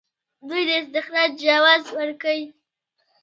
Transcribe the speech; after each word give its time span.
دوی 0.47 0.63
د 0.69 0.71
استخراج 0.81 1.31
جواز 1.45 1.83
ورکوي. 1.97 2.47